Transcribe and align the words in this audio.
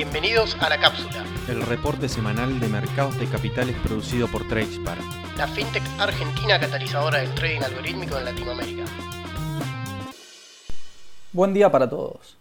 Bienvenidos 0.00 0.56
a 0.62 0.70
La 0.70 0.80
Cápsula, 0.80 1.26
el 1.46 1.60
reporte 1.60 2.08
semanal 2.08 2.58
de 2.58 2.68
mercados 2.68 3.20
de 3.20 3.26
capitales 3.26 3.76
producido 3.84 4.28
por 4.28 4.48
Tradespar, 4.48 4.96
la 5.36 5.46
fintech 5.46 5.82
argentina 5.98 6.58
catalizadora 6.58 7.18
del 7.18 7.34
trading 7.34 7.60
algorítmico 7.60 8.16
en 8.16 8.24
Latinoamérica. 8.24 8.84
Buen 11.34 11.52
día 11.52 11.70
para 11.70 11.90
todos. 11.90 12.38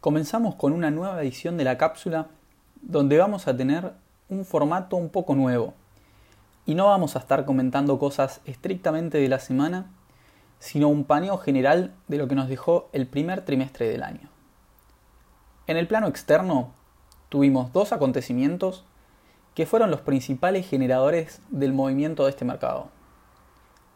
Comenzamos 0.00 0.54
con 0.54 0.72
una 0.72 0.92
nueva 0.92 1.20
edición 1.20 1.56
de 1.56 1.64
La 1.64 1.76
Cápsula 1.76 2.28
donde 2.82 3.18
vamos 3.18 3.48
a 3.48 3.56
tener 3.56 3.90
un 4.28 4.44
formato 4.44 4.94
un 4.94 5.08
poco 5.08 5.34
nuevo. 5.34 5.74
Y 6.66 6.76
no 6.76 6.86
vamos 6.86 7.16
a 7.16 7.18
estar 7.18 7.44
comentando 7.46 7.98
cosas 7.98 8.40
estrictamente 8.44 9.18
de 9.18 9.28
la 9.28 9.40
semana, 9.40 9.86
sino 10.60 10.86
un 10.86 11.02
paneo 11.02 11.36
general 11.38 11.94
de 12.06 12.18
lo 12.18 12.28
que 12.28 12.36
nos 12.36 12.48
dejó 12.48 12.88
el 12.92 13.08
primer 13.08 13.44
trimestre 13.44 13.88
del 13.88 14.04
año. 14.04 14.35
En 15.66 15.76
el 15.76 15.88
plano 15.88 16.06
externo, 16.06 16.72
tuvimos 17.28 17.72
dos 17.72 17.92
acontecimientos 17.92 18.84
que 19.54 19.66
fueron 19.66 19.90
los 19.90 20.00
principales 20.00 20.68
generadores 20.68 21.40
del 21.48 21.72
movimiento 21.72 22.24
de 22.24 22.30
este 22.30 22.44
mercado. 22.44 22.88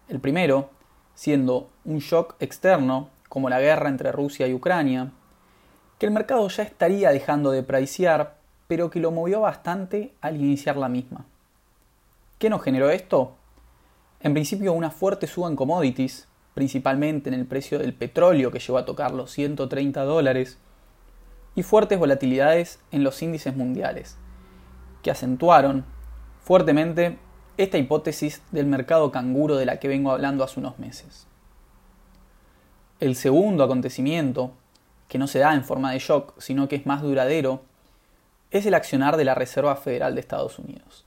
El 0.09 0.19
primero, 0.19 0.71
siendo 1.15 1.69
un 1.85 1.99
shock 1.99 2.35
externo, 2.41 3.11
como 3.29 3.49
la 3.49 3.61
guerra 3.61 3.89
entre 3.89 4.11
Rusia 4.11 4.49
y 4.49 4.55
Ucrania, 4.55 5.13
que 5.99 6.07
el 6.07 6.13
mercado 6.13 6.49
ya 6.49 6.65
estaría 6.65 7.11
dejando 7.11 7.53
de 7.53 7.63
pricear, 7.63 8.39
pero 8.67 8.91
que 8.91 8.99
lo 8.99 9.13
movió 9.13 9.43
bastante 9.43 10.13
al 10.21 10.37
iniciar 10.37 10.77
la 10.77 10.89
misma. 10.89 11.27
¿Qué 12.39 12.51
nos 12.51 12.63
generó 12.63 12.91
esto? 12.91 13.37
En 14.21 14.33
principio 14.33 14.73
una 14.73 14.91
fuerte 14.91 15.29
suba 15.29 15.49
en 15.49 15.57
commodities, 15.57 16.27
principalmente 16.55 17.29
en 17.29 17.35
el 17.35 17.47
precio 17.47 17.79
del 17.79 17.95
petróleo 17.95 18.51
que 18.51 18.59
llegó 18.59 18.79
a 18.79 18.85
tocar 18.85 19.13
los 19.13 19.31
130 19.31 20.03
dólares, 20.05 20.59
y 21.55 21.63
fuertes 21.63 21.99
volatilidades 21.99 22.81
en 22.91 23.05
los 23.05 23.21
índices 23.23 23.57
mundiales, 23.57 24.17
que 25.03 25.11
acentuaron 25.11 25.85
fuertemente 26.43 27.19
esta 27.57 27.79
hipótesis 27.79 28.43
del 28.51 28.67
mercado 28.67 29.11
canguro 29.11 29.57
de 29.57 29.67
la 29.67 29.79
que 29.79 29.89
vengo 29.89 30.13
hablando 30.13 30.45
hace 30.45 30.61
unos 30.61 30.79
meses. 30.79 31.27
El 33.01 33.17
segundo 33.17 33.65
acontecimiento, 33.65 34.53
que 35.09 35.19
no 35.19 35.27
se 35.27 35.39
da 35.39 35.55
en 35.55 35.65
forma 35.65 35.93
de 35.93 35.99
shock, 35.99 36.35
sino 36.39 36.69
que 36.69 36.77
es 36.77 36.87
más 36.87 37.03
duradero, 37.03 37.63
es 38.51 38.67
el 38.67 38.75
accionar 38.75 39.17
de 39.17 39.25
la 39.25 39.35
Reserva 39.35 39.77
Federal 39.77 40.15
de 40.15 40.21
Estados 40.21 40.59
Unidos, 40.59 41.07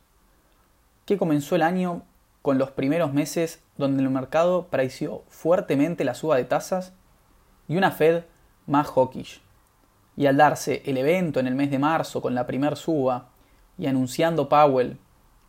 que 1.05 1.17
comenzó 1.17 1.55
el 1.55 1.61
año 1.61 2.03
con 2.41 2.57
los 2.57 2.71
primeros 2.71 3.13
meses 3.13 3.61
donde 3.77 4.03
el 4.03 4.09
mercado 4.09 4.67
preció 4.67 5.23
fuertemente 5.29 6.03
la 6.03 6.13
suba 6.13 6.35
de 6.35 6.45
tasas 6.45 6.93
y 7.67 7.77
una 7.77 7.91
Fed 7.91 8.23
más 8.67 8.87
hawkish, 8.87 9.41
y 10.15 10.25
al 10.25 10.37
darse 10.37 10.81
el 10.85 10.97
evento 10.97 11.39
en 11.39 11.47
el 11.47 11.55
mes 11.55 11.71
de 11.71 11.79
marzo 11.79 12.21
con 12.21 12.35
la 12.35 12.45
primer 12.45 12.75
suba 12.75 13.29
y 13.77 13.87
anunciando 13.87 14.49
Powell 14.49 14.97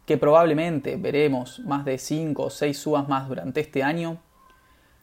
que 0.07 0.19
probablemente 0.19 0.97
veremos 0.97 1.61
más 1.61 1.85
de 1.85 1.99
5 1.99 2.43
o 2.43 2.51
6 2.51 2.79
subas 2.79 3.09
más 3.09 3.29
durante 3.29 3.61
este 3.61 3.83
año, 3.83 4.19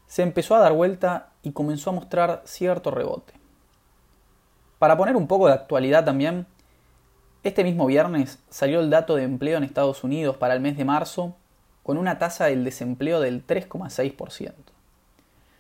se 0.06 0.24
empezó 0.24 0.56
a 0.56 0.60
dar 0.60 0.74
vuelta 0.74 1.30
y 1.42 1.52
comenzó 1.52 1.90
a 1.90 1.94
mostrar 1.94 2.42
cierto 2.46 2.92
rebote. 2.92 3.34
Para 4.78 4.98
poner 4.98 5.16
un 5.16 5.28
poco 5.28 5.48
de 5.48 5.54
actualidad 5.54 6.06
también, 6.06 6.46
este 7.44 7.64
mismo 7.64 7.86
viernes 7.88 8.40
salió 8.50 8.80
el 8.80 8.90
dato 8.90 9.16
de 9.16 9.24
empleo 9.24 9.58
en 9.58 9.64
Estados 9.64 10.04
Unidos 10.04 10.38
para 10.38 10.54
el 10.54 10.60
mes 10.60 10.78
de 10.78 10.86
marzo 10.86 11.36
con 11.84 11.98
una 11.98 12.20
tasa 12.20 12.46
del 12.46 12.64
desempleo 12.64 13.20
del 13.20 13.46
3,6%, 13.46 14.54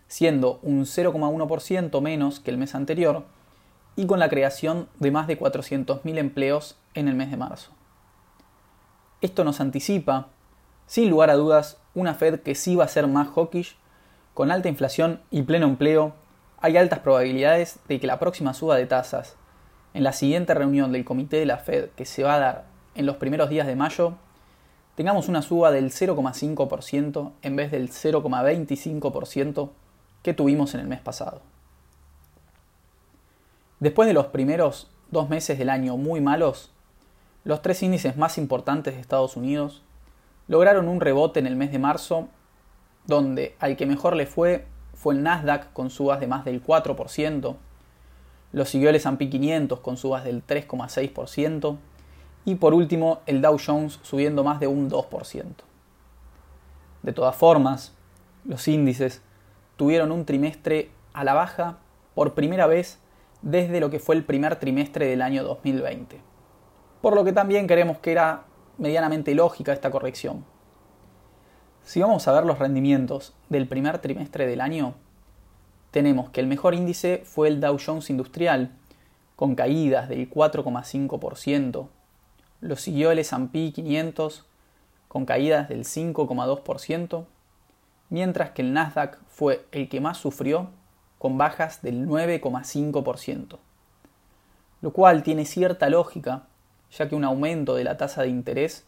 siendo 0.08 0.60
un 0.62 0.86
0,1% 0.86 2.02
menos 2.02 2.40
que 2.40 2.52
el 2.52 2.58
mes 2.58 2.76
anterior, 2.76 3.26
y 3.96 4.06
con 4.06 4.20
la 4.20 4.30
creación 4.30 4.88
de 5.00 5.12
más 5.12 5.28
de 5.28 5.40
400.000 5.40 6.18
empleos 6.18 6.78
en 6.94 7.08
el 7.08 7.16
mes 7.16 7.32
de 7.32 7.38
marzo. 7.38 7.72
Esto 9.22 9.44
nos 9.44 9.60
anticipa, 9.60 10.30
sin 10.88 11.10
lugar 11.10 11.30
a 11.30 11.36
dudas, 11.36 11.78
una 11.94 12.14
Fed 12.14 12.40
que 12.40 12.56
sí 12.56 12.76
va 12.76 12.86
a 12.86 12.90
ser 12.90 13.08
más 13.08 13.30
hawkish, 13.30 13.78
con 14.34 14.50
alta 14.52 14.70
inflación 14.70 15.22
y 15.30 15.44
pleno 15.44 15.68
empleo, 15.68 16.14
hay 16.60 16.78
altas 16.78 17.00
probabilidades 17.00 17.80
de 17.88 18.00
que 18.00 18.08
la 18.08 18.20
próxima 18.20 18.54
suba 18.54 18.78
de 18.78 18.86
tasas, 18.86 19.36
en 19.94 20.04
la 20.04 20.14
siguiente 20.14 20.54
reunión 20.54 20.92
del 20.92 21.06
comité 21.06 21.38
de 21.38 21.46
la 21.46 21.58
Fed 21.58 21.90
que 21.96 22.06
se 22.06 22.24
va 22.24 22.36
a 22.36 22.40
dar 22.40 22.66
en 22.96 23.06
los 23.06 23.18
primeros 23.18 23.50
días 23.50 23.68
de 23.68 23.76
mayo, 23.76 24.14
tengamos 24.96 25.28
una 25.28 25.42
suba 25.42 25.72
del 25.72 25.92
0,5% 25.92 27.32
en 27.42 27.56
vez 27.56 27.72
del 27.72 27.90
0,25% 27.90 29.70
que 30.24 30.34
tuvimos 30.34 30.74
en 30.74 30.82
el 30.82 30.88
mes 30.88 31.02
pasado. 31.02 31.42
Después 33.82 34.08
de 34.08 34.14
los 34.14 34.28
primeros 34.28 34.90
dos 35.10 35.28
meses 35.28 35.58
del 35.58 35.70
año 35.70 35.98
muy 35.98 36.22
malos, 36.22 36.72
los 37.44 37.64
tres 37.64 37.82
índices 37.82 38.16
más 38.16 38.38
importantes 38.38 38.94
de 38.94 39.02
Estados 39.02 39.36
Unidos 39.36 39.82
lograron 40.48 40.88
un 40.88 41.02
rebote 41.02 41.40
en 41.40 41.48
el 41.48 41.56
mes 41.56 41.72
de 41.72 41.80
marzo, 41.80 42.30
donde 43.08 43.56
al 43.60 43.76
que 43.76 43.88
mejor 43.88 44.16
le 44.16 44.28
fue 44.28 44.66
fue 44.94 45.16
el 45.16 45.24
Nasdaq 45.24 45.74
con 45.74 45.90
subas 45.90 46.20
de 46.20 46.28
más 46.28 46.46
del 46.46 46.64
4%, 46.64 47.56
lo 48.52 48.66
siguió 48.66 48.90
el 48.90 48.96
S&P 48.98 49.30
500 49.32 49.80
con 49.80 49.98
subas 49.98 50.24
del 50.24 50.46
3,6% 50.46 51.78
y 52.46 52.56
por 52.56 52.76
último 52.76 53.22
el 53.26 53.42
Dow 53.42 53.58
Jones 53.66 54.00
subiendo 54.04 54.44
más 54.44 54.60
de 54.60 54.68
un 54.68 54.92
2%. 54.92 55.44
De 57.02 57.14
todas 57.14 57.36
formas, 57.36 57.96
los 58.46 58.68
índices 58.68 59.24
tuvieron 59.76 60.12
un 60.12 60.26
trimestre 60.26 60.92
a 61.14 61.24
la 61.24 61.34
baja 61.34 61.80
por 62.14 62.36
primera 62.36 62.68
vez 62.68 63.00
desde 63.42 63.80
lo 63.80 63.90
que 63.90 64.00
fue 64.00 64.16
el 64.16 64.24
primer 64.24 64.58
trimestre 64.58 65.08
del 65.08 65.22
año 65.22 65.44
2020. 65.44 66.22
Por 67.02 67.16
lo 67.16 67.24
que 67.24 67.34
también 67.34 67.68
creemos 67.68 67.98
que 68.00 68.12
era 68.12 68.44
medianamente 68.78 69.34
lógica 69.34 69.74
esta 69.74 69.92
corrección. 69.92 70.46
Si 71.84 72.00
vamos 72.02 72.28
a 72.28 72.32
ver 72.32 72.46
los 72.46 72.60
rendimientos 72.60 73.34
del 73.50 73.68
primer 73.68 74.00
trimestre 74.00 74.46
del 74.46 74.62
año, 74.62 74.94
tenemos 75.90 76.30
que 76.30 76.42
el 76.42 76.48
mejor 76.48 76.76
índice 76.76 77.24
fue 77.26 77.48
el 77.48 77.60
Dow 77.60 77.78
Jones 77.84 78.10
Industrial, 78.10 78.72
con 79.36 79.56
caídas 79.56 80.08
del 80.08 80.30
4,5%, 80.30 81.88
lo 82.62 82.76
siguió 82.76 83.10
el 83.10 83.18
S&P 83.18 83.72
500 83.74 84.46
con 85.08 85.26
caídas 85.26 85.68
del 85.68 85.84
5,2%, 85.84 87.26
mientras 88.10 88.52
que 88.52 88.62
el 88.62 88.74
Nasdaq 88.74 89.18
fue 89.28 89.66
el 89.72 89.90
que 89.90 90.00
más 90.00 90.18
sufrió 90.18 90.70
con 91.22 91.38
bajas 91.38 91.84
del 91.84 92.08
9,5%, 92.08 93.60
lo 94.82 94.92
cual 94.92 95.22
tiene 95.22 95.46
cierta 95.46 95.88
lógica, 95.88 96.48
ya 96.90 97.08
que 97.08 97.14
un 97.14 97.24
aumento 97.24 97.76
de 97.76 97.84
la 97.84 97.96
tasa 97.96 98.24
de 98.24 98.30
interés 98.30 98.88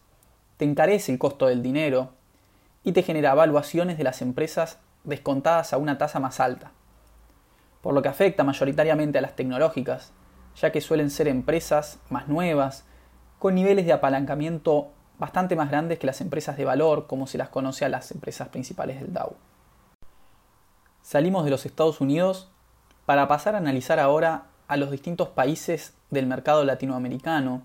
te 0.58 0.66
encarece 0.66 1.12
el 1.12 1.20
costo 1.20 1.46
del 1.46 1.62
dinero 1.62 2.10
y 2.84 2.94
te 2.94 3.04
genera 3.04 3.34
evaluaciones 3.34 4.00
de 4.00 4.04
las 4.04 4.24
empresas 4.24 4.80
descontadas 5.04 5.74
a 5.74 5.78
una 5.78 6.00
tasa 6.00 6.20
más 6.20 6.40
alta, 6.40 6.72
por 7.84 7.94
lo 7.94 8.02
que 8.02 8.10
afecta 8.10 8.44
mayoritariamente 8.44 9.20
a 9.20 9.22
las 9.22 9.36
tecnológicas, 9.36 10.12
ya 10.60 10.72
que 10.72 10.82
suelen 10.82 11.12
ser 11.12 11.28
empresas 11.28 12.00
más 12.10 12.28
nuevas, 12.28 12.84
con 13.38 13.54
niveles 13.54 13.86
de 13.86 13.94
apalancamiento 13.94 14.90
bastante 15.20 15.56
más 15.56 15.70
grandes 15.70 16.00
que 16.00 16.08
las 16.08 16.20
empresas 16.20 16.58
de 16.58 16.66
valor, 16.66 17.06
como 17.06 17.28
se 17.28 17.38
las 17.38 17.50
conoce 17.50 17.86
a 17.86 17.90
las 17.90 18.10
empresas 18.10 18.48
principales 18.48 19.00
del 19.00 19.14
Dow. 19.14 19.36
Salimos 21.03 21.44
de 21.44 21.52
los 21.52 21.66
Estados 21.66 22.00
Unidos 22.00 22.47
para 23.06 23.28
pasar 23.28 23.56
a 23.56 23.58
analizar 23.58 24.00
ahora 24.00 24.46
a 24.69 24.78
los 24.78 24.90
distintos 24.90 25.28
países 25.28 25.94
del 26.12 26.28
mercado 26.28 26.64
latinoamericano, 26.64 27.62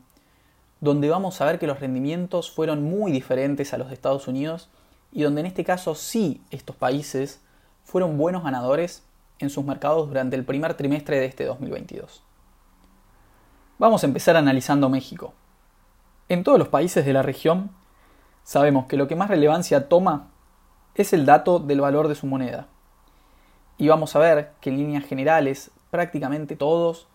donde 0.80 1.08
vamos 1.08 1.40
a 1.40 1.44
ver 1.44 1.60
que 1.60 1.68
los 1.68 1.78
rendimientos 1.78 2.50
fueron 2.50 2.82
muy 2.82 3.12
diferentes 3.12 3.72
a 3.72 3.78
los 3.78 3.88
de 3.88 3.94
Estados 3.94 4.26
Unidos 4.26 4.68
y 5.12 5.22
donde 5.22 5.42
en 5.42 5.46
este 5.46 5.62
caso 5.62 5.94
sí 5.94 6.42
estos 6.50 6.74
países 6.74 7.40
fueron 7.84 8.18
buenos 8.18 8.42
ganadores 8.42 9.04
en 9.38 9.50
sus 9.50 9.64
mercados 9.64 10.08
durante 10.08 10.34
el 10.34 10.44
primer 10.44 10.74
trimestre 10.74 11.20
de 11.20 11.26
este 11.26 11.44
2022. 11.44 12.24
Vamos 13.78 14.02
a 14.02 14.06
empezar 14.08 14.36
analizando 14.36 14.88
México. 14.88 15.32
En 16.28 16.42
todos 16.42 16.58
los 16.58 16.68
países 16.68 17.06
de 17.06 17.12
la 17.12 17.22
región 17.22 17.70
sabemos 18.42 18.86
que 18.86 18.96
lo 18.96 19.06
que 19.06 19.14
más 19.14 19.28
relevancia 19.28 19.88
toma 19.88 20.32
es 20.96 21.12
el 21.12 21.24
dato 21.24 21.60
del 21.60 21.80
valor 21.80 22.08
de 22.08 22.16
su 22.16 22.26
moneda 22.26 22.66
y 23.78 23.86
vamos 23.86 24.16
a 24.16 24.18
ver 24.18 24.50
que 24.60 24.70
en 24.70 24.76
líneas 24.76 25.04
generales 25.04 25.70
prácticamente 25.90 26.56
todos 26.56 27.06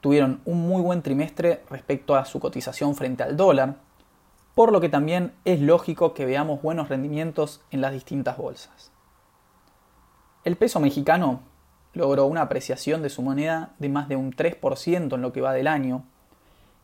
tuvieron 0.00 0.40
un 0.44 0.66
muy 0.66 0.80
buen 0.80 1.02
trimestre 1.02 1.62
respecto 1.68 2.14
a 2.14 2.24
su 2.24 2.38
cotización 2.38 2.94
frente 2.94 3.24
al 3.24 3.36
dólar, 3.36 3.76
por 4.54 4.70
lo 4.72 4.80
que 4.80 4.88
también 4.88 5.34
es 5.44 5.60
lógico 5.60 6.14
que 6.14 6.24
veamos 6.24 6.62
buenos 6.62 6.88
rendimientos 6.88 7.60
en 7.72 7.80
las 7.80 7.92
distintas 7.92 8.36
bolsas. 8.36 8.92
El 10.44 10.56
peso 10.56 10.78
mexicano 10.78 11.40
logró 11.94 12.26
una 12.26 12.42
apreciación 12.42 13.02
de 13.02 13.10
su 13.10 13.22
moneda 13.22 13.74
de 13.80 13.88
más 13.88 14.08
de 14.08 14.14
un 14.14 14.32
3% 14.32 15.14
en 15.14 15.20
lo 15.20 15.32
que 15.32 15.40
va 15.40 15.52
del 15.52 15.66
año 15.66 16.04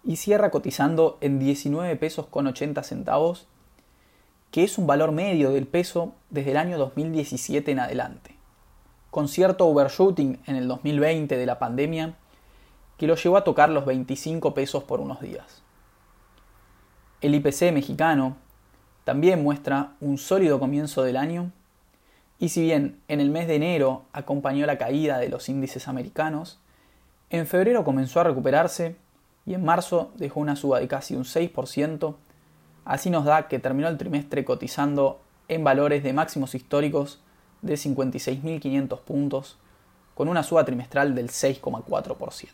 y 0.02 0.16
cierra 0.16 0.50
cotizando 0.50 1.18
en 1.20 1.38
19 1.38 1.94
pesos 1.96 2.26
con 2.26 2.48
80 2.48 2.82
centavos, 2.82 3.46
que 4.50 4.64
es 4.64 4.76
un 4.76 4.88
valor 4.88 5.12
medio 5.12 5.52
del 5.52 5.68
peso 5.68 6.14
desde 6.30 6.50
el 6.50 6.56
año 6.56 6.78
2017 6.78 7.70
en 7.70 7.78
adelante 7.78 8.33
con 9.14 9.28
cierto 9.28 9.68
overshooting 9.68 10.40
en 10.44 10.56
el 10.56 10.66
2020 10.66 11.36
de 11.36 11.46
la 11.46 11.60
pandemia, 11.60 12.16
que 12.96 13.06
lo 13.06 13.14
llevó 13.14 13.36
a 13.36 13.44
tocar 13.44 13.68
los 13.70 13.86
25 13.86 14.54
pesos 14.54 14.82
por 14.82 14.98
unos 14.98 15.20
días. 15.20 15.62
El 17.20 17.36
IPC 17.36 17.72
mexicano 17.72 18.36
también 19.04 19.40
muestra 19.40 19.92
un 20.00 20.18
sólido 20.18 20.58
comienzo 20.58 21.04
del 21.04 21.16
año 21.16 21.52
y 22.40 22.48
si 22.48 22.62
bien 22.62 22.98
en 23.06 23.20
el 23.20 23.30
mes 23.30 23.46
de 23.46 23.54
enero 23.54 24.02
acompañó 24.12 24.66
la 24.66 24.78
caída 24.78 25.18
de 25.18 25.28
los 25.28 25.48
índices 25.48 25.86
americanos, 25.86 26.58
en 27.30 27.46
febrero 27.46 27.84
comenzó 27.84 28.18
a 28.18 28.24
recuperarse 28.24 28.96
y 29.46 29.54
en 29.54 29.64
marzo 29.64 30.10
dejó 30.16 30.40
una 30.40 30.56
suba 30.56 30.80
de 30.80 30.88
casi 30.88 31.14
un 31.14 31.22
6%, 31.22 32.16
así 32.84 33.10
nos 33.10 33.24
da 33.24 33.46
que 33.46 33.60
terminó 33.60 33.86
el 33.86 33.96
trimestre 33.96 34.44
cotizando 34.44 35.20
en 35.46 35.62
valores 35.62 36.02
de 36.02 36.12
máximos 36.12 36.56
históricos 36.56 37.20
de 37.64 37.74
56.500 37.74 39.00
puntos, 39.00 39.56
con 40.14 40.28
una 40.28 40.42
suba 40.42 40.64
trimestral 40.64 41.14
del 41.14 41.30
6,4%. 41.30 42.48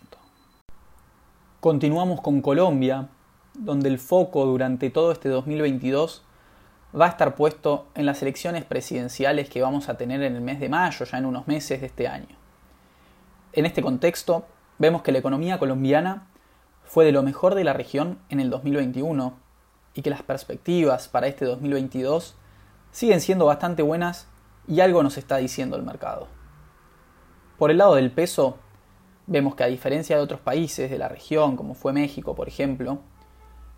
Continuamos 1.59 2.21
con 2.21 2.41
Colombia, 2.41 3.09
donde 3.55 3.89
el 3.89 3.99
foco 3.99 4.47
durante 4.47 4.89
todo 4.89 5.13
este 5.13 5.29
2022 5.29 6.23
va 6.99 7.07
a 7.07 7.09
estar 7.11 7.35
puesto 7.35 7.89
en 7.95 8.07
las 8.07 8.23
elecciones 8.23 8.65
presidenciales 8.65 9.51
que 9.51 9.63
vamos 9.63 9.89
a 9.89 9.97
tener 9.97 10.23
en 10.23 10.37
el 10.37 10.41
mes 10.41 10.61
de 10.61 10.69
mayo, 10.69 11.05
ya 11.05 11.19
en 11.19 11.27
unos 11.27 11.47
meses 11.49 11.81
de 11.81 11.89
este 11.89 12.09
año. 12.09 12.37
En 13.53 13.67
este 13.67 13.83
contexto, 13.83 14.47
vemos 14.79 15.03
que 15.03 15.13
la 15.13 15.19
economía 15.19 15.59
colombiana 15.59 16.29
fue 16.85 17.05
de 17.05 17.13
lo 17.13 17.23
mejor 17.23 17.57
de 17.57 17.65
la 17.65 17.73
región 17.73 18.19
en 18.29 18.39
el 18.39 18.49
2021 18.49 19.35
y 19.95 20.03
que 20.03 20.11
las 20.11 20.23
perspectivas 20.23 21.09
para 21.09 21.27
este 21.27 21.45
2022 21.45 22.37
siguen 22.93 23.21
siendo 23.21 23.47
bastante 23.47 23.83
buenas 23.83 24.30
y 24.71 24.81
algo 24.81 25.03
nos 25.03 25.19
está 25.19 25.39
diciendo 25.39 25.77
el 25.77 25.83
mercado. 25.83 26.29
Por 27.59 27.73
el 27.73 27.79
lado 27.79 27.97
del 27.97 28.13
peso, 28.13 28.57
vemos 29.27 29.57
que 29.57 29.65
a 29.65 29.67
diferencia 29.67 30.17
de 30.17 30.23
otros 30.23 30.41
países 30.41 30.89
de 30.89 30.97
la 30.97 31.09
región, 31.09 31.57
como 31.57 31.75
fue 31.75 31.93
México, 31.93 32.37
por 32.37 32.47
ejemplo, 32.47 33.01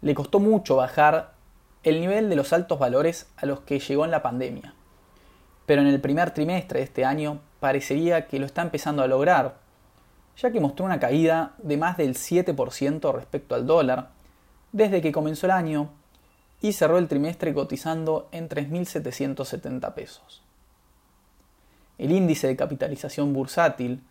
le 0.03 0.15
costó 0.15 0.39
mucho 0.39 0.77
bajar 0.77 1.33
el 1.83 1.99
nivel 1.99 2.29
de 2.29 2.37
los 2.37 2.53
altos 2.53 2.79
valores 2.79 3.33
a 3.39 3.47
los 3.47 3.61
que 3.61 3.81
llegó 3.81 4.05
en 4.05 4.11
la 4.11 4.23
pandemia. 4.23 4.75
Pero 5.65 5.81
en 5.81 5.89
el 5.89 6.01
primer 6.01 6.33
trimestre 6.33 6.81
de 6.81 6.85
este 6.85 7.07
año 7.07 7.41
parecería 7.59 8.27
que 8.27 8.39
lo 8.39 8.45
está 8.45 8.61
empezando 8.61 9.03
a 9.03 9.07
lograr, 9.07 9.57
ya 10.37 10.51
que 10.51 10.61
mostró 10.61 10.85
una 10.85 11.01
caída 11.01 11.55
de 11.57 11.79
más 11.79 11.97
del 11.97 12.17
7% 12.17 13.15
respecto 13.15 13.55
al 13.55 13.67
dólar 13.67 14.11
desde 14.73 15.01
que 15.01 15.13
comenzó 15.13 15.47
el 15.47 15.53
año 15.53 15.89
y 16.61 16.75
cerró 16.75 16.99
el 16.99 17.09
trimestre 17.09 17.55
cotizando 17.55 18.29
en 18.31 18.51
3.770 18.51 19.95
pesos. 19.95 20.43
El 22.03 22.11
índice 22.11 22.49
de 22.49 22.57
capitalización 22.57 23.33
bursátil 23.33 24.03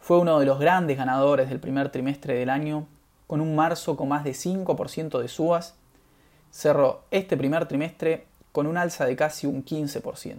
fue 0.00 0.18
uno 0.18 0.40
de 0.40 0.46
los 0.46 0.58
grandes 0.58 0.96
ganadores 0.96 1.48
del 1.48 1.60
primer 1.60 1.88
trimestre 1.92 2.34
del 2.34 2.50
año, 2.50 2.88
con 3.28 3.40
un 3.40 3.54
marzo 3.54 3.96
con 3.96 4.08
más 4.08 4.24
de 4.24 4.32
5% 4.32 5.20
de 5.20 5.28
subas 5.28 5.76
cerró 6.50 7.04
este 7.12 7.36
primer 7.36 7.66
trimestre 7.66 8.26
con 8.50 8.66
un 8.66 8.76
alza 8.76 9.06
de 9.06 9.14
casi 9.14 9.46
un 9.46 9.64
15%. 9.64 10.38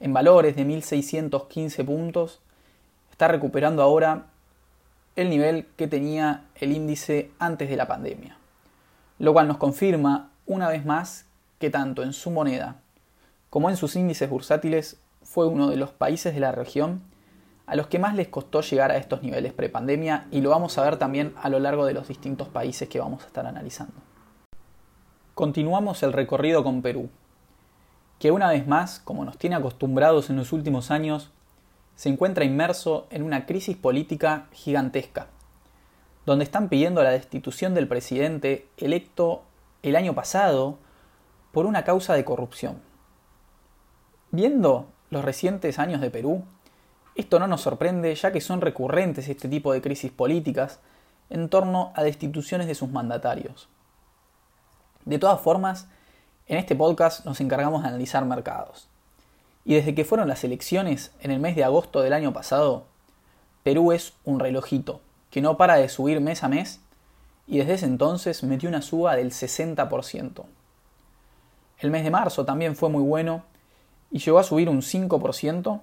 En 0.00 0.12
valores 0.12 0.54
de 0.54 0.66
1.615 0.66 1.82
puntos, 1.86 2.40
está 3.10 3.28
recuperando 3.28 3.82
ahora 3.82 4.26
el 5.16 5.30
nivel 5.30 5.66
que 5.78 5.88
tenía 5.88 6.44
el 6.56 6.72
índice 6.72 7.30
antes 7.38 7.70
de 7.70 7.76
la 7.76 7.88
pandemia, 7.88 8.36
lo 9.18 9.32
cual 9.32 9.48
nos 9.48 9.56
confirma 9.56 10.30
una 10.44 10.68
vez 10.68 10.84
más 10.84 11.24
que 11.58 11.70
tanto 11.70 12.02
en 12.02 12.12
su 12.12 12.30
moneda 12.30 12.82
como 13.48 13.70
en 13.70 13.78
sus 13.78 13.96
índices 13.96 14.28
bursátiles 14.28 14.98
fue 15.24 15.46
uno 15.46 15.68
de 15.68 15.76
los 15.76 15.90
países 15.90 16.34
de 16.34 16.40
la 16.40 16.52
región 16.52 17.02
a 17.66 17.76
los 17.76 17.86
que 17.86 17.98
más 17.98 18.14
les 18.14 18.28
costó 18.28 18.60
llegar 18.60 18.90
a 18.90 18.96
estos 18.96 19.22
niveles 19.22 19.52
prepandemia 19.52 20.26
y 20.30 20.40
lo 20.40 20.50
vamos 20.50 20.76
a 20.76 20.84
ver 20.84 20.98
también 20.98 21.34
a 21.42 21.48
lo 21.48 21.58
largo 21.58 21.86
de 21.86 21.94
los 21.94 22.08
distintos 22.08 22.48
países 22.48 22.88
que 22.88 23.00
vamos 23.00 23.24
a 23.24 23.26
estar 23.26 23.46
analizando. 23.46 23.94
Continuamos 25.34 26.02
el 26.02 26.12
recorrido 26.12 26.62
con 26.62 26.82
Perú, 26.82 27.08
que 28.18 28.30
una 28.30 28.50
vez 28.50 28.66
más, 28.66 29.00
como 29.00 29.24
nos 29.24 29.38
tiene 29.38 29.56
acostumbrados 29.56 30.30
en 30.30 30.36
los 30.36 30.52
últimos 30.52 30.90
años, 30.90 31.30
se 31.96 32.08
encuentra 32.08 32.44
inmerso 32.44 33.06
en 33.10 33.22
una 33.22 33.46
crisis 33.46 33.76
política 33.76 34.46
gigantesca, 34.52 35.28
donde 36.26 36.44
están 36.44 36.68
pidiendo 36.68 37.02
la 37.02 37.10
destitución 37.10 37.74
del 37.74 37.88
presidente 37.88 38.68
electo 38.76 39.42
el 39.82 39.96
año 39.96 40.14
pasado 40.14 40.78
por 41.52 41.66
una 41.66 41.84
causa 41.84 42.14
de 42.14 42.24
corrupción. 42.24 42.80
Viendo 44.30 44.88
los 45.14 45.24
recientes 45.24 45.78
años 45.78 46.00
de 46.00 46.10
Perú, 46.10 46.44
esto 47.14 47.38
no 47.38 47.46
nos 47.46 47.62
sorprende 47.62 48.14
ya 48.14 48.32
que 48.32 48.40
son 48.40 48.60
recurrentes 48.60 49.28
este 49.28 49.48
tipo 49.48 49.72
de 49.72 49.80
crisis 49.80 50.10
políticas 50.10 50.80
en 51.30 51.48
torno 51.48 51.92
a 51.94 52.02
destituciones 52.02 52.66
de 52.66 52.74
sus 52.74 52.90
mandatarios. 52.90 53.68
De 55.04 55.18
todas 55.18 55.40
formas, 55.40 55.86
en 56.48 56.58
este 56.58 56.74
podcast 56.74 57.24
nos 57.24 57.40
encargamos 57.40 57.82
de 57.82 57.88
analizar 57.88 58.24
mercados. 58.24 58.88
Y 59.64 59.74
desde 59.74 59.94
que 59.94 60.04
fueron 60.04 60.28
las 60.28 60.42
elecciones 60.42 61.12
en 61.20 61.30
el 61.30 61.38
mes 61.38 61.54
de 61.54 61.64
agosto 61.64 62.02
del 62.02 62.12
año 62.12 62.32
pasado, 62.32 62.86
Perú 63.62 63.92
es 63.92 64.14
un 64.24 64.40
relojito 64.40 65.00
que 65.30 65.40
no 65.40 65.56
para 65.56 65.76
de 65.76 65.88
subir 65.88 66.20
mes 66.20 66.42
a 66.42 66.48
mes 66.48 66.80
y 67.46 67.58
desde 67.58 67.74
ese 67.74 67.86
entonces 67.86 68.42
metió 68.42 68.68
una 68.68 68.82
suba 68.82 69.14
del 69.14 69.30
60%. 69.30 70.44
El 71.78 71.90
mes 71.90 72.02
de 72.02 72.10
marzo 72.10 72.44
también 72.44 72.74
fue 72.74 72.88
muy 72.90 73.02
bueno 73.02 73.44
y 74.14 74.20
llegó 74.20 74.38
a 74.38 74.44
subir 74.44 74.68
un 74.68 74.80
5%, 74.80 75.80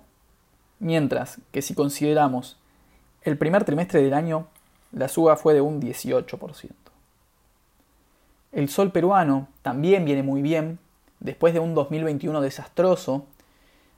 mientras 0.79 1.39
que 1.51 1.61
si 1.61 1.75
consideramos 1.75 2.57
el 3.23 3.37
primer 3.37 3.65
trimestre 3.65 4.01
del 4.01 4.13
año, 4.13 4.47
la 4.93 5.09
suba 5.09 5.35
fue 5.35 5.53
de 5.53 5.59
un 5.59 5.81
18%. 5.81 6.69
El 8.53 8.69
sol 8.69 8.93
peruano 8.93 9.49
también 9.63 10.05
viene 10.05 10.23
muy 10.23 10.41
bien, 10.41 10.79
después 11.19 11.53
de 11.53 11.59
un 11.59 11.75
2021 11.75 12.39
desastroso, 12.39 13.25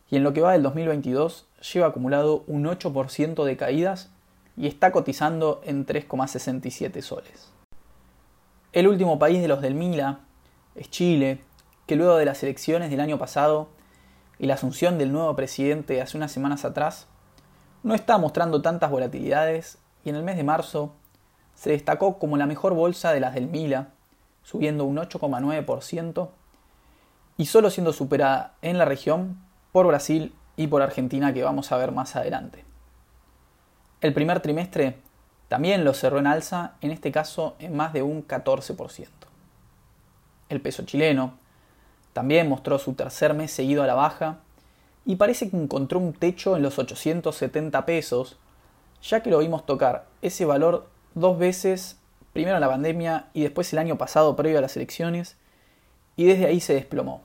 y 0.09 0.15
en 0.15 0.23
lo 0.23 0.33
que 0.33 0.41
va 0.41 0.53
del 0.53 0.63
2022 0.63 1.45
lleva 1.71 1.85
acumulado 1.85 2.43
un 2.47 2.65
8% 2.65 3.43
de 3.43 3.55
caídas 3.55 4.09
y 4.57 4.65
está 4.65 4.91
cotizando 4.91 5.61
en 5.63 5.85
3,67 5.85 7.01
soles. 7.03 7.51
El 8.71 8.87
último 8.87 9.19
país 9.19 9.43
de 9.43 9.47
los 9.47 9.61
del 9.61 9.75
Mila 9.75 10.21
es 10.73 10.89
Chile, 10.89 11.41
que 11.85 11.95
luego 11.95 12.15
de 12.15 12.25
las 12.25 12.41
elecciones 12.41 12.89
del 12.89 12.99
año 12.99 13.19
pasado 13.19 13.69
y 14.43 14.45
la 14.45 14.55
asunción 14.55 14.97
del 14.97 15.13
nuevo 15.13 15.33
presidente 15.37 16.01
hace 16.01 16.17
unas 16.17 16.33
semanas 16.33 16.65
atrás, 16.65 17.07
no 17.81 17.95
está 17.95 18.17
mostrando 18.17 18.61
tantas 18.61 18.91
volatilidades 18.91 19.77
y 20.03 20.09
en 20.09 20.17
el 20.17 20.23
mes 20.23 20.35
de 20.35 20.43
marzo 20.43 20.91
se 21.55 21.69
destacó 21.69 22.19
como 22.19 22.35
la 22.35 22.45
mejor 22.45 22.73
bolsa 22.73 23.13
de 23.13 23.21
las 23.21 23.35
del 23.35 23.47
Mila, 23.47 23.91
subiendo 24.43 24.83
un 24.83 24.97
8,9% 24.97 26.27
y 27.37 27.45
solo 27.45 27.69
siendo 27.69 27.93
superada 27.93 28.55
en 28.61 28.77
la 28.77 28.83
región 28.83 29.37
por 29.71 29.87
Brasil 29.87 30.35
y 30.57 30.67
por 30.67 30.81
Argentina 30.81 31.33
que 31.33 31.45
vamos 31.45 31.71
a 31.71 31.77
ver 31.77 31.93
más 31.93 32.17
adelante. 32.17 32.65
El 34.01 34.13
primer 34.13 34.41
trimestre 34.41 34.97
también 35.47 35.85
lo 35.85 35.93
cerró 35.93 36.19
en 36.19 36.27
alza, 36.27 36.73
en 36.81 36.91
este 36.91 37.13
caso 37.13 37.55
en 37.59 37.77
más 37.77 37.93
de 37.93 38.01
un 38.01 38.27
14%. 38.27 39.07
El 40.49 40.59
peso 40.59 40.83
chileno 40.83 41.41
también 42.13 42.47
mostró 42.47 42.79
su 42.79 42.93
tercer 42.93 43.33
mes 43.33 43.51
seguido 43.51 43.83
a 43.83 43.87
la 43.87 43.95
baja 43.95 44.39
y 45.05 45.17
parece 45.17 45.49
que 45.49 45.57
encontró 45.57 45.99
un 45.99 46.13
techo 46.13 46.55
en 46.55 46.63
los 46.63 46.79
870 46.79 47.85
pesos, 47.85 48.37
ya 49.01 49.21
que 49.21 49.29
lo 49.29 49.39
vimos 49.39 49.65
tocar 49.65 50.05
ese 50.21 50.45
valor 50.45 50.87
dos 51.13 51.37
veces 51.37 51.97
primero 52.31 52.59
la 52.59 52.69
pandemia 52.69 53.27
y 53.33 53.43
después 53.43 53.71
el 53.73 53.79
año 53.79 53.97
pasado 53.97 54.35
previo 54.35 54.57
a 54.57 54.61
las 54.61 54.75
elecciones, 54.75 55.37
y 56.15 56.25
desde 56.25 56.45
ahí 56.45 56.59
se 56.59 56.73
desplomó. 56.73 57.21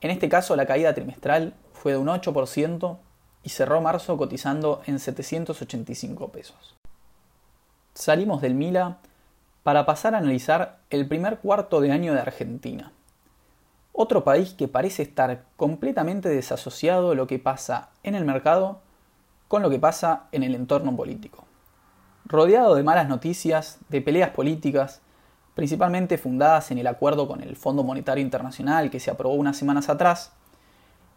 En 0.00 0.10
este 0.10 0.28
caso 0.28 0.56
la 0.56 0.66
caída 0.66 0.94
trimestral 0.94 1.54
fue 1.72 1.92
de 1.92 1.98
un 1.98 2.08
8% 2.08 2.98
y 3.42 3.48
cerró 3.48 3.80
marzo 3.80 4.16
cotizando 4.16 4.82
en 4.86 4.98
785 4.98 6.28
pesos. 6.28 6.76
Salimos 7.94 8.42
del 8.42 8.54
Mila 8.54 8.98
para 9.62 9.86
pasar 9.86 10.14
a 10.14 10.18
analizar 10.18 10.78
el 10.90 11.08
primer 11.08 11.38
cuarto 11.38 11.80
de 11.80 11.92
año 11.92 12.12
de 12.12 12.20
Argentina. 12.20 12.92
Otro 13.98 14.24
país 14.24 14.52
que 14.52 14.68
parece 14.68 15.02
estar 15.02 15.44
completamente 15.56 16.28
desasociado 16.28 17.10
de 17.10 17.16
lo 17.16 17.26
que 17.26 17.38
pasa 17.38 17.88
en 18.02 18.14
el 18.14 18.24
mercado 18.24 18.80
con 19.48 19.62
lo 19.62 19.70
que 19.70 19.78
pasa 19.78 20.24
en 20.32 20.42
el 20.42 20.54
entorno 20.54 20.94
político 20.94 21.46
rodeado 22.28 22.74
de 22.74 22.82
malas 22.82 23.08
noticias, 23.08 23.78
de 23.88 24.00
peleas 24.00 24.30
políticas, 24.30 25.00
principalmente 25.54 26.18
fundadas 26.18 26.70
en 26.70 26.78
el 26.78 26.86
acuerdo 26.86 27.28
con 27.28 27.40
el 27.40 27.56
Fondo 27.56 27.84
Monetario 27.84 28.22
Internacional 28.22 28.90
que 28.90 29.00
se 29.00 29.10
aprobó 29.10 29.34
unas 29.34 29.56
semanas 29.56 29.88
atrás, 29.88 30.32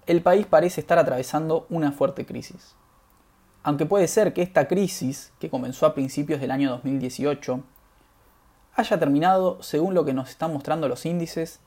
el 0.06 0.22
país 0.22 0.46
parece 0.46 0.82
estar 0.82 0.98
atravesando 0.98 1.66
una 1.70 1.92
fuerte 1.92 2.26
crisis. 2.26 2.76
Aunque 3.64 3.86
puede 3.86 4.08
ser 4.08 4.34
que 4.34 4.42
esta 4.42 4.68
crisis, 4.68 5.34
que 5.40 5.50
comenzó 5.50 5.86
a 5.86 5.94
principios 5.94 6.40
del 6.40 6.52
año 6.52 6.70
2018, 6.70 7.62
haya 8.76 9.00
terminado 9.00 9.62
según 9.62 9.94
lo 9.94 10.06
que 10.06 10.14
nos 10.14 10.30
están 10.30 10.54
mostrando 10.54 10.88
los 10.88 11.06
índices 11.06 11.60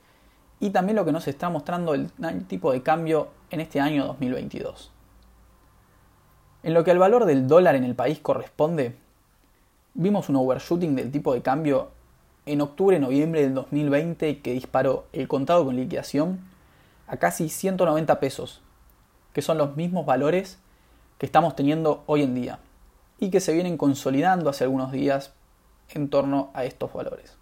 y 0.62 0.70
también 0.70 0.94
lo 0.94 1.04
que 1.04 1.10
nos 1.10 1.26
está 1.26 1.50
mostrando 1.50 1.92
el 1.92 2.08
tipo 2.46 2.70
de 2.70 2.84
cambio 2.84 3.30
en 3.50 3.60
este 3.60 3.80
año 3.80 4.06
2022. 4.06 4.92
En 6.62 6.72
lo 6.72 6.84
que 6.84 6.92
al 6.92 7.00
valor 7.00 7.24
del 7.24 7.48
dólar 7.48 7.74
en 7.74 7.82
el 7.82 7.96
país 7.96 8.20
corresponde, 8.20 8.94
vimos 9.94 10.28
un 10.28 10.36
overshooting 10.36 10.94
del 10.94 11.10
tipo 11.10 11.34
de 11.34 11.42
cambio 11.42 11.90
en 12.46 12.60
octubre-noviembre 12.60 13.42
del 13.42 13.54
2020 13.54 14.38
que 14.38 14.52
disparó 14.52 15.06
el 15.12 15.26
contado 15.26 15.64
con 15.64 15.74
liquidación 15.74 16.38
a 17.08 17.16
casi 17.16 17.48
190 17.48 18.20
pesos, 18.20 18.62
que 19.32 19.42
son 19.42 19.58
los 19.58 19.74
mismos 19.74 20.06
valores 20.06 20.60
que 21.18 21.26
estamos 21.26 21.56
teniendo 21.56 22.04
hoy 22.06 22.22
en 22.22 22.36
día 22.36 22.60
y 23.18 23.30
que 23.30 23.40
se 23.40 23.52
vienen 23.52 23.76
consolidando 23.76 24.48
hace 24.48 24.62
algunos 24.62 24.92
días 24.92 25.32
en 25.88 26.08
torno 26.08 26.50
a 26.54 26.64
estos 26.64 26.92
valores. 26.92 27.36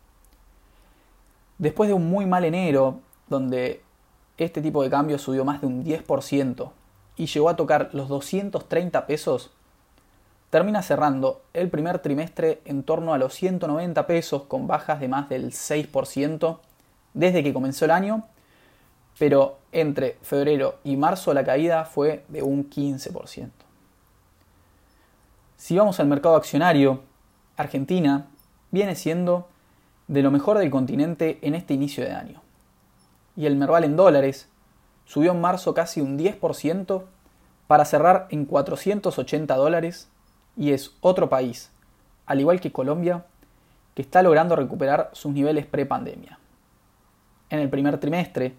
Después 1.58 1.88
de 1.88 1.92
un 1.92 2.08
muy 2.08 2.24
mal 2.24 2.46
enero, 2.46 3.00
donde 3.30 3.82
este 4.36 4.60
tipo 4.60 4.82
de 4.82 4.90
cambio 4.90 5.18
subió 5.18 5.44
más 5.44 5.62
de 5.62 5.66
un 5.66 5.84
10% 5.84 6.70
y 7.16 7.26
llegó 7.26 7.48
a 7.48 7.56
tocar 7.56 7.90
los 7.92 8.08
230 8.08 9.06
pesos, 9.06 9.50
termina 10.50 10.82
cerrando 10.82 11.42
el 11.54 11.70
primer 11.70 12.00
trimestre 12.00 12.60
en 12.64 12.82
torno 12.82 13.14
a 13.14 13.18
los 13.18 13.34
190 13.34 14.06
pesos 14.06 14.42
con 14.42 14.66
bajas 14.66 15.00
de 15.00 15.08
más 15.08 15.28
del 15.28 15.52
6% 15.52 16.58
desde 17.14 17.42
que 17.42 17.54
comenzó 17.54 17.84
el 17.84 17.90
año, 17.92 18.24
pero 19.18 19.58
entre 19.72 20.18
febrero 20.22 20.78
y 20.82 20.96
marzo 20.96 21.32
la 21.34 21.44
caída 21.44 21.84
fue 21.84 22.24
de 22.28 22.42
un 22.42 22.68
15%. 22.68 23.50
Si 25.56 25.76
vamos 25.76 26.00
al 26.00 26.06
mercado 26.06 26.36
accionario, 26.36 27.02
Argentina 27.56 28.28
viene 28.70 28.94
siendo 28.96 29.48
de 30.08 30.22
lo 30.22 30.30
mejor 30.30 30.58
del 30.58 30.70
continente 30.70 31.38
en 31.42 31.54
este 31.54 31.74
inicio 31.74 32.02
de 32.02 32.12
año. 32.12 32.40
Y 33.36 33.46
el 33.46 33.56
Merval 33.56 33.84
en 33.84 33.96
dólares 33.96 34.48
subió 35.04 35.32
en 35.32 35.40
marzo 35.40 35.74
casi 35.74 36.00
un 36.00 36.18
10% 36.18 37.04
para 37.66 37.84
cerrar 37.84 38.26
en 38.30 38.44
480 38.46 39.54
dólares 39.56 40.08
y 40.56 40.72
es 40.72 40.96
otro 41.00 41.28
país, 41.28 41.70
al 42.26 42.40
igual 42.40 42.60
que 42.60 42.72
Colombia, 42.72 43.24
que 43.94 44.02
está 44.02 44.22
logrando 44.22 44.56
recuperar 44.56 45.10
sus 45.12 45.32
niveles 45.32 45.66
pre-pandemia. 45.66 46.38
En 47.48 47.58
el 47.58 47.68
primer 47.68 47.98
trimestre, 47.98 48.54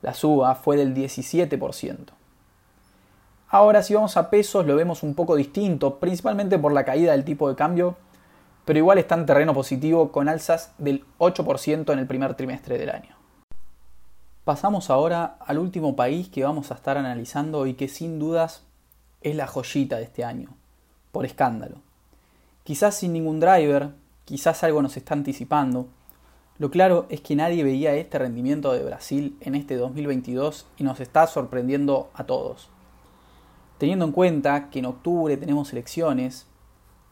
la 0.00 0.14
suba 0.14 0.54
fue 0.54 0.76
del 0.76 0.94
17%. 0.94 1.96
Ahora 3.48 3.82
si 3.82 3.94
vamos 3.94 4.16
a 4.16 4.30
pesos 4.30 4.66
lo 4.66 4.76
vemos 4.76 5.02
un 5.02 5.14
poco 5.14 5.36
distinto, 5.36 5.98
principalmente 6.00 6.58
por 6.58 6.72
la 6.72 6.84
caída 6.84 7.12
del 7.12 7.24
tipo 7.24 7.48
de 7.48 7.54
cambio, 7.54 7.96
pero 8.64 8.78
igual 8.78 8.98
está 8.98 9.14
en 9.14 9.26
terreno 9.26 9.54
positivo 9.54 10.10
con 10.10 10.28
alzas 10.28 10.72
del 10.78 11.04
8% 11.18 11.92
en 11.92 11.98
el 11.98 12.06
primer 12.06 12.34
trimestre 12.34 12.78
del 12.78 12.90
año. 12.90 13.21
Pasamos 14.44 14.90
ahora 14.90 15.36
al 15.46 15.60
último 15.60 15.94
país 15.94 16.28
que 16.28 16.42
vamos 16.42 16.72
a 16.72 16.74
estar 16.74 16.98
analizando 16.98 17.64
y 17.68 17.74
que 17.74 17.86
sin 17.86 18.18
dudas 18.18 18.64
es 19.20 19.36
la 19.36 19.46
joyita 19.46 19.98
de 19.98 20.02
este 20.02 20.24
año, 20.24 20.48
por 21.12 21.24
escándalo. 21.24 21.76
Quizás 22.64 22.96
sin 22.96 23.12
ningún 23.12 23.38
driver, 23.38 23.90
quizás 24.24 24.64
algo 24.64 24.82
nos 24.82 24.96
está 24.96 25.14
anticipando. 25.14 25.86
Lo 26.58 26.72
claro 26.72 27.06
es 27.08 27.20
que 27.20 27.36
nadie 27.36 27.62
veía 27.62 27.94
este 27.94 28.18
rendimiento 28.18 28.72
de 28.72 28.82
Brasil 28.82 29.36
en 29.42 29.54
este 29.54 29.76
2022 29.76 30.66
y 30.76 30.82
nos 30.82 30.98
está 30.98 31.28
sorprendiendo 31.28 32.10
a 32.12 32.24
todos. 32.24 32.68
Teniendo 33.78 34.06
en 34.06 34.12
cuenta 34.12 34.70
que 34.70 34.80
en 34.80 34.86
octubre 34.86 35.36
tenemos 35.36 35.72
elecciones, 35.72 36.48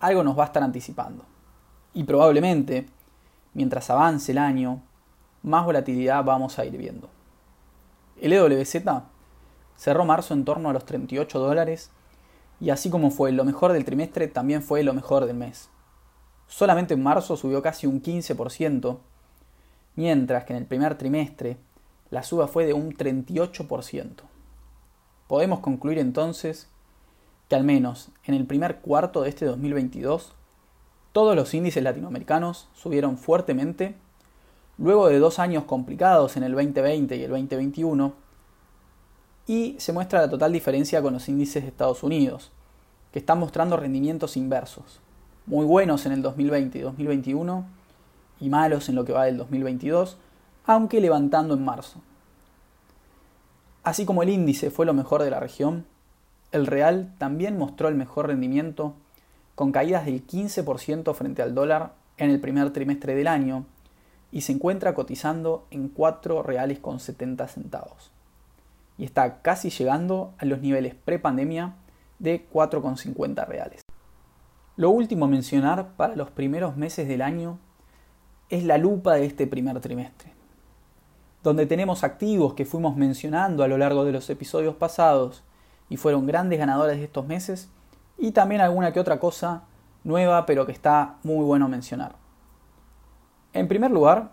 algo 0.01 0.25
nos 0.25 0.37
va 0.37 0.43
a 0.43 0.47
estar 0.47 0.65
anticipando. 0.65 1.25
Y 1.95 2.03
probablemente, 2.03 2.89
mientras 3.55 3.89
avance 3.89 4.33
el 4.33 4.39
año, 4.39 4.83
más 5.45 5.65
volatilidad 5.65 6.25
vamos 6.25 6.59
a 6.59 6.65
ir 6.65 6.77
viendo. 6.77 7.20
El 8.21 8.35
EWZ 8.35 8.77
cerró 9.77 10.05
marzo 10.05 10.35
en 10.35 10.45
torno 10.45 10.69
a 10.69 10.75
los 10.75 10.85
38 10.85 11.39
dólares 11.39 11.91
y 12.61 12.69
así 12.69 12.91
como 12.91 13.11
fue 13.11 13.33
lo 13.33 13.45
mejor 13.45 13.73
del 13.73 13.87
trimestre, 13.87 14.29
también 14.29 14.63
fue 14.63 14.83
lo 14.83 14.93
mejor 14.93 15.25
del 15.25 15.37
mes. 15.37 15.71
Solamente 16.47 16.93
en 16.93 17.03
marzo 17.03 17.39
subió 17.39 17.63
casi 17.63 17.87
un 17.87 18.03
15%, 18.03 18.99
mientras 19.97 20.45
que 20.45 20.53
en 20.53 20.59
el 20.59 20.67
primer 20.67 20.99
trimestre 20.99 21.57
la 22.11 22.23
suba 22.23 22.47
fue 22.47 22.67
de 22.67 22.75
un 22.75 22.95
38%. 22.95 24.11
Podemos 25.27 25.61
concluir 25.61 25.99
entonces 25.99 26.69
que 27.49 27.55
al 27.55 27.65
menos 27.65 28.11
en 28.25 28.35
el 28.35 28.45
primer 28.47 28.81
cuarto 28.81 29.23
de 29.23 29.31
este 29.31 29.47
2022 29.47 30.35
todos 31.13 31.35
los 31.35 31.55
índices 31.55 31.83
latinoamericanos 31.83 32.69
subieron 32.75 33.17
fuertemente 33.17 33.97
luego 34.81 35.09
de 35.09 35.19
dos 35.19 35.39
años 35.39 35.65
complicados 35.65 36.37
en 36.37 36.43
el 36.43 36.53
2020 36.53 37.15
y 37.17 37.23
el 37.23 37.31
2021 37.31 38.15
y 39.47 39.77
se 39.79 39.93
muestra 39.93 40.23
la 40.23 40.31
total 40.31 40.53
diferencia 40.53 41.03
con 41.03 41.13
los 41.13 41.29
índices 41.29 41.63
de 41.63 41.69
Estados 41.69 42.03
Unidos, 42.03 42.51
que 43.13 43.19
están 43.19 43.39
mostrando 43.39 43.77
rendimientos 43.77 44.37
inversos, 44.37 45.01
muy 45.45 45.67
buenos 45.67 46.07
en 46.07 46.13
el 46.13 46.23
2020 46.23 46.79
y 46.79 46.81
2021 46.81 47.65
y 48.41 48.49
malos 48.49 48.89
en 48.89 48.95
lo 48.95 49.05
que 49.05 49.13
va 49.13 49.27
del 49.27 49.37
2022, 49.37 50.17
aunque 50.65 51.01
levantando 51.01 51.55
en 51.55 51.65
marzo. 51.65 52.01
Así 53.83 54.07
como 54.07 54.23
el 54.23 54.31
índice 54.31 54.71
fue 54.71 54.87
lo 54.87 54.95
mejor 54.95 55.23
de 55.23 55.31
la 55.31 55.41
región, 55.41 55.85
el 56.53 56.67
real 56.67 57.13
también 57.19 57.59
mostró 57.59 57.89
el 57.89 57.97
mejor 57.97 58.29
rendimiento 58.29 58.95
con 59.55 59.73
caídas 59.73 60.07
del 60.07 60.27
15% 60.27 61.13
frente 61.13 61.43
al 61.43 61.55
dólar 61.55 61.93
en 62.17 62.31
el 62.31 62.41
primer 62.41 62.73
trimestre 62.73 63.15
del 63.15 63.29
año 63.29 63.67
y 64.33 64.43
se 64.43 64.53
encuentra 64.53 64.95
cotizando 64.95 65.67
en 65.71 65.89
4 65.89 66.43
reales 66.43 66.79
con 66.79 67.01
70 67.01 67.49
centavos. 67.49 68.11
Y 68.99 69.05
está 69.05 69.43
casi 69.43 69.71
llegando 69.71 70.35
a 70.39 70.45
los 70.45 70.61
niveles 70.61 70.95
prepandemia 70.95 71.75
de 72.19 72.47
4,50 72.51 73.47
reales. 73.47 73.83
Lo 74.77 74.91
último 74.91 75.25
a 75.25 75.29
mencionar 75.29 75.93
para 75.97 76.17
los 76.17 76.31
primeros 76.31 76.77
meses 76.77 77.09
del 77.09 77.23
año 77.23 77.59
es 78.49 78.65
la 78.65 78.79
lupa 78.79 79.15
de 79.15 79.27
este 79.27 79.47
primer 79.47 79.81
trimestre, 79.81 80.33
donde 81.43 81.67
tenemos 81.67 82.05
activos 82.05 82.55
que 82.55 82.65
fuimos 82.65 82.97
mencionando 82.97 83.63
a 83.63 83.69
lo 83.69 83.79
largo 83.79 84.05
de 84.05 84.13
los 84.13 84.29
episodios 84.31 84.75
pasados 84.75 85.43
y 85.89 85.97
fueron 85.97 86.27
grandes 86.27 86.59
ganadores 86.59 86.99
de 86.99 87.05
estos 87.05 87.27
meses 87.27 87.69
y 88.19 88.33
también 88.33 88.61
alguna 88.61 88.93
que 88.93 89.01
otra 89.01 89.19
cosa 89.19 89.63
nueva, 90.05 90.47
pero 90.47 90.67
que 90.67 90.73
está 90.73 91.17
muy 91.23 91.45
bueno 91.45 91.69
mencionar. 91.69 92.20
En 93.53 93.67
primer 93.67 93.91
lugar, 93.91 94.31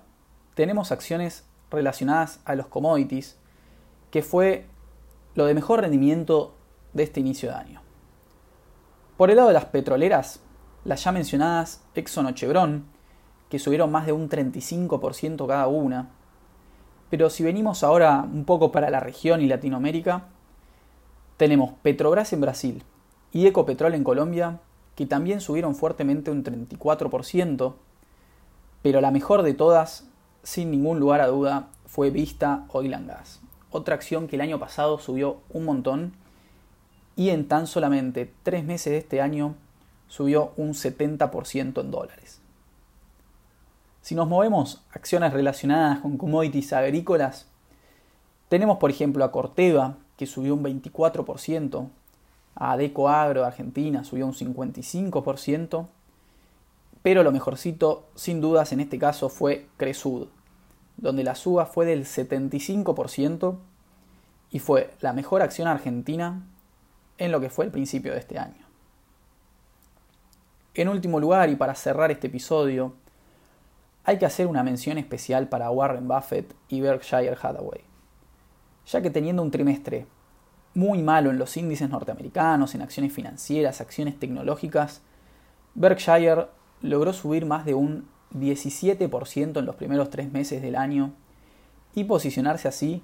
tenemos 0.53 0.91
acciones 0.91 1.45
relacionadas 1.71 2.39
a 2.45 2.55
los 2.55 2.67
commodities, 2.67 3.37
que 4.11 4.21
fue 4.21 4.65
lo 5.35 5.45
de 5.45 5.53
mejor 5.53 5.81
rendimiento 5.81 6.55
de 6.93 7.03
este 7.03 7.19
inicio 7.19 7.49
de 7.49 7.55
año. 7.55 7.81
Por 9.17 9.29
el 9.29 9.37
lado 9.37 9.47
de 9.47 9.55
las 9.55 9.65
petroleras, 9.65 10.41
las 10.85 11.03
ya 11.03 11.11
mencionadas 11.11 11.83
Exxon 11.95 12.27
o 12.27 12.31
Chevron, 12.31 12.85
que 13.49 13.59
subieron 13.59 13.91
más 13.91 14.05
de 14.05 14.11
un 14.11 14.29
35% 14.29 15.47
cada 15.47 15.67
una. 15.67 16.09
Pero 17.09 17.29
si 17.29 17.43
venimos 17.43 17.83
ahora 17.83 18.21
un 18.21 18.45
poco 18.45 18.71
para 18.71 18.89
la 18.89 18.99
región 18.99 19.41
y 19.41 19.47
Latinoamérica, 19.47 20.25
tenemos 21.37 21.73
Petrobras 21.81 22.33
en 22.33 22.41
Brasil, 22.41 22.83
y 23.31 23.47
Ecopetrol 23.47 23.93
en 23.95 24.03
Colombia, 24.03 24.59
que 24.95 25.05
también 25.05 25.41
subieron 25.41 25.75
fuertemente 25.75 26.31
un 26.31 26.43
34%, 26.43 27.75
pero 28.81 29.01
la 29.01 29.11
mejor 29.11 29.43
de 29.43 29.53
todas, 29.53 30.07
sin 30.43 30.71
ningún 30.71 30.99
lugar 30.99 31.21
a 31.21 31.27
duda, 31.27 31.67
fue 31.85 32.09
Vista 32.09 32.65
Oil 32.69 32.95
Gas, 33.05 33.41
otra 33.71 33.95
acción 33.95 34.27
que 34.27 34.35
el 34.35 34.41
año 34.41 34.59
pasado 34.59 34.99
subió 34.99 35.41
un 35.49 35.65
montón 35.65 36.13
y 37.15 37.29
en 37.29 37.47
tan 37.47 37.67
solamente 37.67 38.31
tres 38.43 38.63
meses 38.63 38.91
de 38.91 38.97
este 38.99 39.21
año 39.21 39.55
subió 40.07 40.51
un 40.57 40.73
70% 40.73 41.81
en 41.81 41.91
dólares. 41.91 42.41
Si 44.01 44.15
nos 44.15 44.27
movemos 44.27 44.85
acciones 44.91 45.33
relacionadas 45.33 45.99
con 45.99 46.17
commodities 46.17 46.71
agrícolas, 46.71 47.47
tenemos 48.47 48.77
por 48.77 48.89
ejemplo 48.89 49.25
a 49.25 49.31
Corteva, 49.31 49.97
que 50.15 50.25
subió 50.25 50.55
un 50.55 50.63
24%, 50.63 51.89
a 52.59 52.75
Deco 52.77 53.09
Agro 53.09 53.41
de 53.41 53.47
Argentina 53.47 54.03
subió 54.03 54.25
un 54.25 54.33
55%, 54.33 55.87
pero 57.07 57.23
lo 57.23 57.31
mejorcito 57.31 58.09
sin 58.15 58.41
dudas 58.41 58.73
en 58.73 58.81
este 58.81 58.99
caso 58.99 59.29
fue 59.29 59.69
Cresud, 59.77 60.27
donde 60.97 61.23
la 61.23 61.35
suba 61.35 61.65
fue 61.65 61.85
del 61.85 62.03
75% 62.03 63.55
y 64.51 64.59
fue 64.59 64.93
la 64.99 65.13
mejor 65.13 65.41
acción 65.41 65.69
argentina 65.69 66.45
en 67.17 67.31
lo 67.31 67.39
que 67.39 67.49
fue 67.49 67.63
el 67.63 67.71
principio 67.71 68.11
de 68.11 68.19
este 68.19 68.37
año. 68.37 68.67
En 70.73 70.89
último 70.89 71.21
lugar, 71.21 71.49
y 71.49 71.55
para 71.55 71.75
cerrar 71.75 72.11
este 72.11 72.27
episodio, 72.27 72.93
hay 74.03 74.17
que 74.17 74.25
hacer 74.25 74.45
una 74.45 74.63
mención 74.63 74.97
especial 74.97 75.47
para 75.47 75.71
Warren 75.71 76.09
Buffett 76.09 76.53
y 76.67 76.81
Berkshire 76.81 77.37
Hathaway, 77.41 77.85
ya 78.85 79.01
que 79.01 79.11
teniendo 79.11 79.43
un 79.43 79.51
trimestre 79.51 80.07
muy 80.73 81.01
malo 81.01 81.29
en 81.29 81.37
los 81.37 81.55
índices 81.55 81.89
norteamericanos, 81.89 82.75
en 82.75 82.81
acciones 82.81 83.13
financieras, 83.13 83.79
acciones 83.79 84.19
tecnológicas, 84.19 84.99
Berkshire 85.73 86.56
logró 86.81 87.13
subir 87.13 87.45
más 87.45 87.65
de 87.65 87.73
un 87.73 88.07
17% 88.33 89.59
en 89.59 89.65
los 89.65 89.75
primeros 89.75 90.09
tres 90.09 90.31
meses 90.31 90.61
del 90.61 90.75
año 90.75 91.13
y 91.95 92.03
posicionarse 92.03 92.67
así 92.67 93.01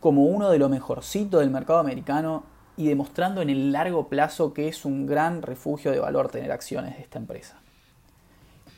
como 0.00 0.24
uno 0.24 0.50
de 0.50 0.58
lo 0.58 0.68
mejorcito 0.68 1.38
del 1.38 1.50
mercado 1.50 1.78
americano 1.78 2.44
y 2.76 2.86
demostrando 2.86 3.42
en 3.42 3.50
el 3.50 3.72
largo 3.72 4.08
plazo 4.08 4.52
que 4.52 4.68
es 4.68 4.84
un 4.84 5.06
gran 5.06 5.42
refugio 5.42 5.90
de 5.90 6.00
valor 6.00 6.28
tener 6.28 6.52
acciones 6.52 6.96
de 6.96 7.02
esta 7.02 7.18
empresa. 7.18 7.60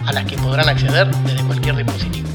a 0.06 0.12
las 0.12 0.24
que 0.24 0.36
podrán 0.38 0.68
acceder 0.68 1.08
desde 1.24 1.44
cualquier 1.44 1.76
dispositivo. 1.76 2.26